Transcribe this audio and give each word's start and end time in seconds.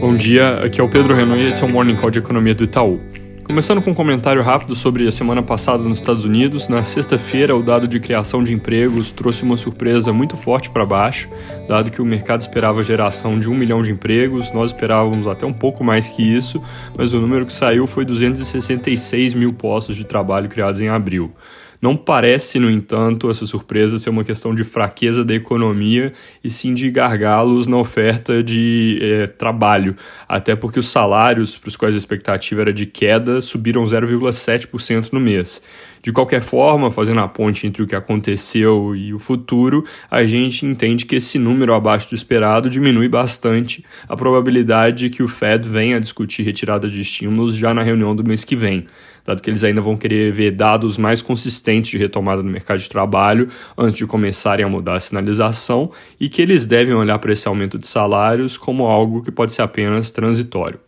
Bom 0.00 0.16
dia, 0.16 0.60
aqui 0.60 0.80
é 0.80 0.84
o 0.84 0.88
Pedro 0.88 1.12
Renan 1.12 1.38
e 1.38 1.48
esse 1.48 1.60
é 1.60 1.66
o 1.66 1.72
Morning 1.72 1.96
Call 1.96 2.08
de 2.08 2.20
Economia 2.20 2.54
do 2.54 2.62
Itaú. 2.62 3.00
Começando 3.42 3.82
com 3.82 3.90
um 3.90 3.94
comentário 3.94 4.40
rápido 4.42 4.72
sobre 4.76 5.08
a 5.08 5.10
semana 5.10 5.42
passada 5.42 5.82
nos 5.82 5.98
Estados 5.98 6.24
Unidos, 6.24 6.68
na 6.68 6.84
sexta-feira 6.84 7.56
o 7.56 7.62
dado 7.64 7.88
de 7.88 7.98
criação 7.98 8.44
de 8.44 8.54
empregos 8.54 9.10
trouxe 9.10 9.42
uma 9.42 9.56
surpresa 9.56 10.12
muito 10.12 10.36
forte 10.36 10.70
para 10.70 10.86
baixo, 10.86 11.28
dado 11.66 11.90
que 11.90 12.00
o 12.00 12.04
mercado 12.04 12.42
esperava 12.42 12.84
geração 12.84 13.40
de 13.40 13.50
um 13.50 13.54
milhão 13.54 13.82
de 13.82 13.90
empregos, 13.90 14.52
nós 14.52 14.70
esperávamos 14.70 15.26
até 15.26 15.44
um 15.44 15.52
pouco 15.52 15.82
mais 15.82 16.06
que 16.06 16.22
isso, 16.22 16.62
mas 16.96 17.12
o 17.12 17.20
número 17.20 17.44
que 17.44 17.52
saiu 17.52 17.84
foi 17.88 18.04
266 18.04 19.34
mil 19.34 19.52
postos 19.52 19.96
de 19.96 20.04
trabalho 20.04 20.48
criados 20.48 20.80
em 20.80 20.88
abril. 20.88 21.32
Não 21.80 21.96
parece, 21.96 22.58
no 22.58 22.68
entanto, 22.68 23.30
essa 23.30 23.46
surpresa 23.46 23.98
ser 23.98 24.10
uma 24.10 24.24
questão 24.24 24.52
de 24.52 24.64
fraqueza 24.64 25.24
da 25.24 25.32
economia 25.32 26.12
e 26.42 26.50
sim 26.50 26.74
de 26.74 26.90
gargalos 26.90 27.68
na 27.68 27.76
oferta 27.76 28.42
de 28.42 28.98
é, 29.00 29.26
trabalho, 29.28 29.94
até 30.28 30.56
porque 30.56 30.80
os 30.80 30.88
salários 30.88 31.56
para 31.56 31.68
os 31.68 31.76
quais 31.76 31.94
a 31.94 31.98
expectativa 31.98 32.62
era 32.62 32.72
de 32.72 32.84
queda 32.84 33.40
subiram 33.40 33.84
0,7% 33.84 35.12
no 35.12 35.20
mês. 35.20 35.62
De 36.02 36.12
qualquer 36.12 36.40
forma, 36.40 36.90
fazendo 36.90 37.20
a 37.20 37.28
ponte 37.28 37.66
entre 37.66 37.82
o 37.82 37.86
que 37.86 37.96
aconteceu 37.96 38.94
e 38.94 39.12
o 39.12 39.18
futuro, 39.18 39.84
a 40.10 40.24
gente 40.24 40.64
entende 40.64 41.06
que 41.06 41.16
esse 41.16 41.38
número 41.38 41.74
abaixo 41.74 42.08
do 42.08 42.14
esperado 42.14 42.70
diminui 42.70 43.08
bastante 43.08 43.84
a 44.08 44.16
probabilidade 44.16 45.08
de 45.08 45.10
que 45.10 45.22
o 45.22 45.28
Fed 45.28 45.68
venha 45.68 45.96
a 45.96 46.00
discutir 46.00 46.42
retirada 46.42 46.88
de 46.88 47.00
estímulos 47.00 47.54
já 47.54 47.74
na 47.74 47.82
reunião 47.82 48.14
do 48.14 48.24
mês 48.24 48.44
que 48.44 48.54
vem, 48.54 48.86
dado 49.24 49.42
que 49.42 49.50
eles 49.50 49.64
ainda 49.64 49.80
vão 49.80 49.96
querer 49.96 50.32
ver 50.32 50.52
dados 50.52 50.96
mais 50.96 51.20
consistentes 51.20 51.90
de 51.90 51.98
retomada 51.98 52.42
no 52.42 52.50
mercado 52.50 52.78
de 52.78 52.88
trabalho 52.88 53.48
antes 53.76 53.96
de 53.96 54.06
começarem 54.06 54.64
a 54.64 54.68
mudar 54.68 54.96
a 54.96 55.00
sinalização 55.00 55.90
e 56.18 56.28
que 56.28 56.40
eles 56.40 56.66
devem 56.66 56.94
olhar 56.94 57.18
para 57.18 57.32
esse 57.32 57.46
aumento 57.46 57.78
de 57.78 57.86
salários 57.86 58.56
como 58.56 58.86
algo 58.86 59.22
que 59.22 59.30
pode 59.30 59.52
ser 59.52 59.62
apenas 59.62 60.12
transitório. 60.12 60.87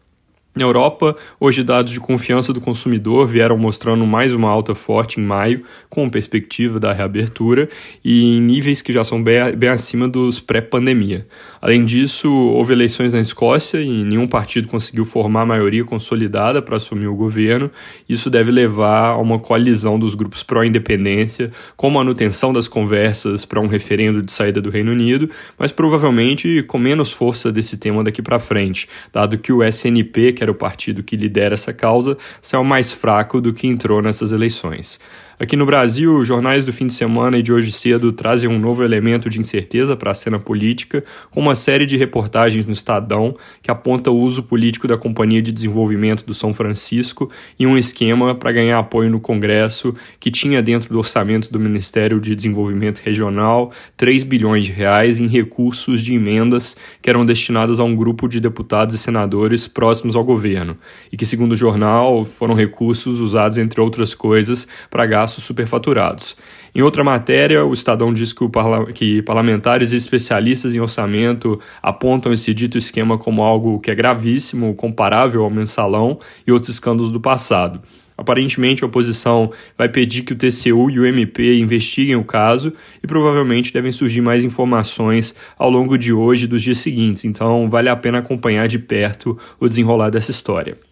Na 0.61 0.67
Europa, 0.67 1.17
hoje 1.41 1.65
dados 1.65 1.91
de 1.91 1.99
confiança 1.99 2.53
do 2.53 2.61
consumidor 2.61 3.27
vieram 3.27 3.57
mostrando 3.57 4.07
mais 4.07 4.35
uma 4.35 4.51
alta 4.51 4.75
forte 4.75 5.19
em 5.19 5.25
maio, 5.25 5.63
com 5.89 6.11
perspectiva 6.11 6.79
da 6.79 6.93
reabertura 6.93 7.67
e 8.05 8.37
em 8.37 8.43
níveis 8.43 8.83
que 8.83 8.93
já 8.93 9.03
são 9.03 9.23
bem, 9.23 9.57
bem 9.57 9.71
acima 9.71 10.07
dos 10.07 10.39
pré-pandemia. 10.39 11.27
Além 11.63 11.83
disso, 11.83 12.31
houve 12.31 12.75
eleições 12.75 13.11
na 13.11 13.21
Escócia 13.21 13.81
e 13.81 14.05
nenhum 14.05 14.27
partido 14.27 14.69
conseguiu 14.69 15.07
formar 15.07 15.43
a 15.43 15.47
maioria 15.47 15.83
consolidada 15.83 16.61
para 16.61 16.77
assumir 16.77 17.07
o 17.07 17.17
governo. 17.17 17.71
Isso 18.07 18.29
deve 18.29 18.51
levar 18.51 19.13
a 19.13 19.17
uma 19.17 19.39
coalizão 19.39 19.99
dos 19.99 20.15
grupos 20.15 20.43
pró-independência, 20.43 21.51
com 21.75 21.89
manutenção 21.89 22.53
das 22.53 22.69
conversas 22.69 23.47
para 23.47 23.63
um 23.63 23.67
referendo 23.67 24.23
de 24.23 24.31
saída 24.31 24.61
do 24.61 24.69
Reino 24.69 24.93
Unido, 24.93 25.31
mas 25.59 25.73
provavelmente 25.73 26.63
com 26.65 26.77
menos 26.77 27.11
força 27.11 27.51
desse 27.51 27.79
tema 27.79 28.05
daqui 28.05 28.21
para 28.21 28.39
frente, 28.39 28.87
dado 29.11 29.39
que 29.39 29.55
o 29.55 29.65
SNP, 29.65 30.35
que 30.35 30.43
era 30.43 30.50
o 30.51 30.55
partido 30.55 31.03
que 31.03 31.17
lidera 31.17 31.55
essa 31.55 31.73
causa, 31.73 32.17
saiu 32.41 32.65
mais 32.65 32.93
fraco 32.93 33.41
do 33.41 33.53
que 33.53 33.67
entrou 33.67 34.03
nessas 34.03 34.33
eleições. 34.33 35.01
Aqui 35.41 35.57
no 35.57 35.65
Brasil, 35.65 36.19
os 36.19 36.29
jornais 36.29 36.67
do 36.67 36.73
fim 36.73 36.87
de 36.87 36.93
semana 36.93 37.39
e 37.39 37.43
de 37.43 37.51
hoje 37.51 37.73
cedo 37.73 38.13
trazem 38.13 38.47
um 38.47 38.59
novo 38.59 38.85
elemento 38.85 39.31
de 39.31 39.41
incerteza 39.41 39.97
para 39.97 40.11
a 40.11 40.15
cena 40.15 40.39
política, 40.39 41.03
com 41.31 41.41
uma 41.41 41.55
série 41.55 41.87
de 41.87 41.97
reportagens 41.97 42.67
no 42.67 42.75
Estadão 42.75 43.35
que 43.63 43.71
aponta 43.71 44.11
o 44.11 44.19
uso 44.19 44.43
político 44.43 44.87
da 44.87 44.99
Companhia 44.99 45.41
de 45.41 45.51
Desenvolvimento 45.51 46.27
do 46.27 46.35
São 46.35 46.53
Francisco 46.53 47.31
em 47.59 47.67
um 47.67 47.79
esquema 47.79 48.35
para 48.35 48.53
ganhar 48.53 48.79
apoio 48.79 49.09
no 49.09 49.19
Congresso 49.19 49.95
que 50.21 50.31
tinha 50.31 50.63
dentro 50.63 50.91
do 50.91 50.99
orçamento 50.99 51.51
do 51.51 51.59
Ministério 51.59 52.21
de 52.21 52.37
Desenvolvimento 52.37 52.99
Regional 52.99 53.73
3 53.97 54.25
bilhões 54.25 54.67
de 54.67 54.73
reais 54.73 55.19
em 55.19 55.27
recursos 55.27 56.05
de 56.05 56.13
emendas 56.13 56.77
que 57.01 57.09
eram 57.09 57.25
destinados 57.25 57.81
a 57.81 57.85
um 57.85 57.97
grupo 57.97 58.29
de 58.29 58.41
deputados 58.41 58.95
e 58.95 58.99
senadores 58.99 59.67
próximos 59.67 60.17
ao 60.17 60.23
governo 60.23 60.77
e 61.11 61.17
que, 61.17 61.25
segundo 61.25 61.53
o 61.53 61.57
jornal, 61.57 62.27
foram 62.27 62.55
recursos 62.55 63.21
usados, 63.21 63.57
entre 63.57 63.81
outras 63.81 64.15
coisas, 64.15 64.69
para 64.91 65.07
gastos 65.07 65.30
gastos 65.31 65.45
superfaturados. 65.45 66.37
Em 66.75 66.83
outra 66.83 67.05
matéria, 67.05 67.65
o 67.65 67.73
Estadão 67.73 68.13
diz 68.13 68.33
que, 68.33 68.49
parla 68.49 68.93
que 68.93 69.23
parlamentares 69.23 69.93
e 69.93 69.97
especialistas 69.97 70.75
em 70.75 70.81
orçamento 70.81 71.59
apontam 71.81 72.33
esse 72.33 72.53
dito 72.53 72.77
esquema 72.77 73.17
como 73.17 73.43
algo 73.43 73.79
que 73.81 73.91
é 73.91 73.95
gravíssimo, 73.95 74.75
comparável 74.75 75.45
ao 75.45 75.51
mensalão 75.51 76.19
e 76.47 76.53
outros 76.53 76.75
escândalos 76.75 77.13
do 77.13 77.21
passado. 77.21 77.81
Aparentemente, 78.17 78.85
a 78.85 78.87
oposição 78.87 79.51
vai 79.79 79.89
pedir 79.89 80.23
que 80.23 80.35
o 80.35 80.37
TCU 80.37 80.91
e 80.91 81.01
o 81.01 81.07
MP 81.07 81.59
investiguem 81.59 82.17
o 82.17 82.25
caso 82.25 82.71
e 83.03 83.07
provavelmente 83.07 83.73
devem 83.73 83.91
surgir 83.91 84.21
mais 84.21 84.45
informações 84.45 85.35
ao 85.59 85.71
longo 85.71 85.97
de 85.97 86.13
hoje 86.13 86.45
e 86.45 86.49
dos 86.49 86.63
dias 86.63 86.79
seguintes, 86.79 87.25
então 87.25 87.71
vale 87.71 87.89
a 87.89 87.97
pena 87.97 88.19
acompanhar 88.19 88.69
de 88.69 88.79
perto 88.79 89.39
o 89.59 89.67
desenrolar 89.67 90.11
dessa 90.11 90.31
história. 90.31 90.90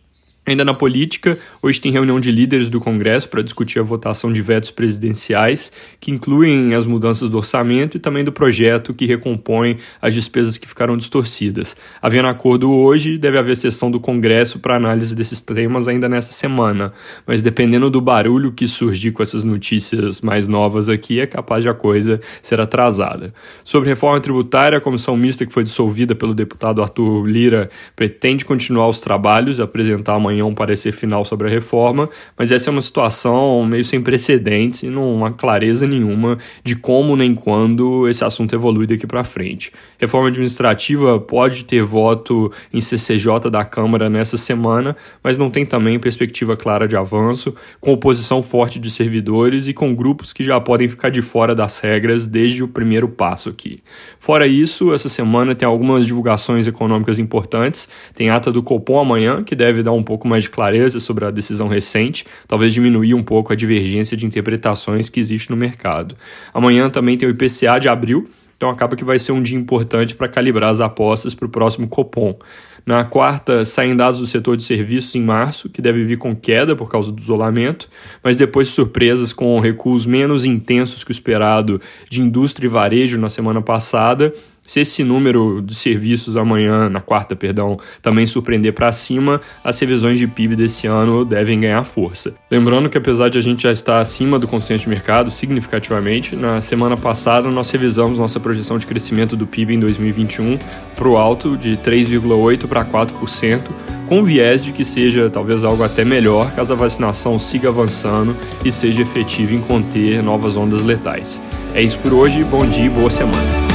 Ainda 0.49 0.65
na 0.65 0.73
política, 0.73 1.37
hoje 1.61 1.79
tem 1.79 1.93
reunião 1.93 2.19
de 2.19 2.33
líderes 2.33 2.71
do 2.71 2.81
Congresso 2.81 3.29
para 3.29 3.43
discutir 3.43 3.81
a 3.81 3.83
votação 3.83 4.33
de 4.33 4.41
vetos 4.41 4.71
presidenciais, 4.71 5.71
que 6.01 6.11
incluem 6.11 6.75
as 6.75 6.87
mudanças 6.87 7.29
do 7.29 7.37
orçamento 7.37 7.99
e 7.99 8.01
também 8.01 8.25
do 8.25 8.33
projeto 8.33 8.95
que 8.95 9.05
recompõe 9.05 9.77
as 10.01 10.15
despesas 10.15 10.57
que 10.57 10.67
ficaram 10.67 10.97
distorcidas. 10.97 11.77
Havendo 12.01 12.29
acordo 12.29 12.73
hoje, 12.73 13.19
deve 13.19 13.37
haver 13.37 13.59
sessão 13.59 13.91
do 13.91 14.01
Congresso 14.01 14.59
para 14.59 14.75
análise 14.75 15.15
desses 15.15 15.43
temas 15.43 15.87
ainda 15.87 16.09
nesta 16.09 16.33
semana, 16.33 16.95
mas 17.27 17.43
dependendo 17.43 17.91
do 17.91 18.01
barulho 18.01 18.51
que 18.51 18.67
surgir 18.67 19.13
com 19.13 19.23
essas 19.23 19.45
notícias 19.45 20.23
mais 20.23 20.49
novas 20.49 20.89
aqui, 20.89 21.21
é 21.21 21.27
capaz 21.27 21.63
de 21.63 21.69
a 21.69 21.75
coisa 21.75 22.23
ser 22.41 22.59
atrasada. 22.59 23.35
Sobre 23.63 23.91
reforma 23.91 24.19
tributária, 24.19 24.79
a 24.79 24.81
comissão 24.81 25.15
mista 25.15 25.45
que 25.45 25.53
foi 25.53 25.63
dissolvida 25.63 26.15
pelo 26.15 26.33
deputado 26.33 26.81
Arthur 26.81 27.27
Lira 27.27 27.69
pretende 27.95 28.47
continuar 28.47 28.89
os 28.89 28.99
trabalhos, 28.99 29.61
apresentar 29.61 30.15
amanhã 30.15 30.38
amanhã 30.39 30.47
um 30.47 30.55
parecer 30.55 30.93
final 30.93 31.25
sobre 31.25 31.49
a 31.49 31.51
reforma, 31.51 32.09
mas 32.37 32.53
essa 32.53 32.71
é 32.71 32.73
uma 32.73 32.81
situação 32.81 33.65
meio 33.65 33.85
sem 33.85 34.01
precedentes 34.01 34.83
e 34.83 34.87
não 34.89 35.25
há 35.25 35.33
clareza 35.33 35.87
nenhuma 35.87 36.39
de 36.63 36.77
como 36.77 37.17
nem 37.17 37.35
quando 37.35 38.09
esse 38.09 38.25
assunto 38.25 38.55
evolui 38.55 38.87
daqui 38.87 39.07
para 39.07 39.25
frente. 39.25 39.73
Reforma 39.99 40.29
administrativa 40.29 41.19
pode 41.19 41.65
ter 41.65 41.83
voto 41.83 42.53
em 42.73 42.81
CCJ 42.81 43.51
da 43.51 43.65
Câmara 43.65 44.09
nessa 44.09 44.37
semana, 44.37 44.97
mas 45.23 45.37
não 45.37 45.51
tem 45.51 45.67
também 45.67 45.99
perspectiva 45.99 46.57
clara 46.57 46.87
de 46.87 46.97
avanço, 46.97 47.55
com 47.81 47.93
oposição 47.93 48.43
forte 48.43 48.79
de 48.79 48.91
servidores 48.91 49.69
e 49.69 49.75
com 49.75 49.95
grupos 49.95 50.33
que 50.33 50.45
já 50.45 50.61
podem 50.61 50.89
ficar 50.89 51.11
de 51.11 51.23
fora 51.23 51.55
das 51.55 51.81
regras 51.81 52.27
desde 52.27 52.63
o 52.63 52.69
primeiro 52.69 53.09
passo 53.09 53.49
aqui. 53.49 53.83
Fora 54.19 54.47
isso, 54.47 54.93
essa 54.93 55.09
semana 55.09 55.55
tem 55.55 55.67
algumas 55.67 56.07
divulgações 56.07 56.67
econômicas 56.67 57.19
importantes, 57.19 57.89
tem 58.15 58.31
ata 58.31 58.53
do 58.53 58.63
Copom 58.63 58.99
amanhã, 58.99 59.43
que 59.43 59.55
deve 59.55 59.83
dar 59.83 59.93
um 59.93 60.03
mais 60.29 60.45
de 60.45 60.51
clareza 60.51 61.01
sobre 61.01 61.25
a 61.25 61.31
decisão 61.31 61.67
recente, 61.67 62.25
talvez 62.47 62.73
diminuir 62.73 63.15
um 63.15 63.23
pouco 63.23 63.53
a 63.53 63.57
divergência 63.57 64.17
de 64.17 64.27
interpretações 64.27 65.09
que 65.09 65.19
existe 65.19 65.51
no 65.51 65.57
mercado. 65.57 66.15
Amanhã 66.55 66.91
também 66.91 67.17
tem 67.17 67.29
o 67.29 67.33
IPCA 67.33 67.79
de 67.81 67.89
abril, 67.89 68.29
então 68.57 68.69
acaba 68.69 68.97
que 68.97 69.05
vai 69.05 69.19
ser 69.19 69.33
um 69.33 69.43
dia 69.43 69.57
importante 69.57 70.17
para 70.17 70.29
calibrar 70.29 70.71
as 70.71 70.81
apostas 70.81 71.35
para 71.35 71.47
o 71.47 71.49
próximo 71.49 71.89
Copom. 71.89 72.37
Na 72.85 73.05
quarta, 73.05 73.65
saem 73.65 73.95
dados 73.95 74.19
do 74.19 74.27
setor 74.27 74.57
de 74.57 74.65
serviços 74.65 75.15
em 75.15 75.23
março, 75.23 75.69
que 75.69 75.83
deve 75.83 76.03
vir 76.05 76.17
com 76.17 76.35
queda 76.35 76.75
por 76.75 76.91
causa 76.91 77.13
do 77.13 77.21
isolamento, 77.21 77.89
mas 78.25 78.35
depois 78.35 78.69
surpresas 78.69 79.33
com 79.33 79.61
recuos 79.61 80.07
menos 80.07 80.45
intensos 80.45 81.05
que 81.05 81.11
o 81.11 81.13
esperado 81.13 81.81
de 82.09 82.21
indústria 82.21 82.67
e 82.67 82.71
varejo 82.71 83.21
na 83.21 83.29
semana 83.29 83.61
passada 83.61 84.33
se 84.69 84.81
esse 84.81 85.03
número 85.03 85.63
de 85.63 85.75
serviços 85.75 86.37
amanhã, 86.37 86.91
na 86.91 87.01
quarta, 87.01 87.35
perdão, 87.35 87.79
também 88.03 88.27
surpreender 88.27 88.75
para 88.75 88.93
cima, 88.93 89.41
as 89.65 89.81
revisões 89.81 90.19
de 90.19 90.27
PIB 90.27 90.55
desse 90.55 90.87
ano 90.87 91.25
devem 91.25 91.59
ganhar 91.59 91.83
força. 91.85 92.35
Lembrando 92.51 92.91
que 92.91 92.99
apesar 92.99 93.31
de 93.31 93.39
a 93.39 93.41
gente 93.41 93.63
já 93.63 93.73
estar 93.73 93.99
acima 93.99 94.39
do 94.39 94.47
consenso 94.47 94.85
de 94.85 94.91
mercado 94.91 95.31
significativamente, 95.31 96.37
na 96.37 96.61
semana 96.61 96.99
passada 96.99 97.51
nós 97.51 97.71
revisamos 97.71 98.19
nossa 98.19 98.39
projeção 98.39 98.77
de 98.77 98.87
crescimento 98.87 99.35
do 99.35 99.47
PIB 99.47 99.75
em 99.75 99.81
2021 99.81 100.59
para 100.95 101.09
o 101.09 101.17
alto 101.17 101.57
de 101.57 101.79
3,8 101.79 102.67
para 102.69 102.85
4%, 102.85 103.61
com 104.07 104.23
viés 104.23 104.63
de 104.63 104.73
que 104.73 104.85
seja 104.85 105.31
talvez 105.31 105.65
algo 105.65 105.83
até 105.83 106.05
melhor 106.05 106.53
caso 106.53 106.75
a 106.75 106.77
vacinação 106.77 107.39
siga 107.39 107.71
avançando 107.71 108.37
e 108.63 108.71
seja 108.71 109.01
efetiva 109.01 109.55
em 109.55 109.63
conter 109.63 110.23
novas 110.23 110.57
ondas 110.57 110.83
letais. 110.83 111.43
É 111.75 111.81
isso 111.81 111.99
por 112.01 112.13
hoje, 112.13 112.45
bom 112.45 112.67
dia 112.67 112.85
e 112.85 112.91
boa 112.91 113.09
semana. 113.09 113.68